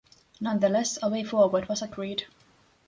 [0.39, 2.25] Nonetheless, a way forward was agreed.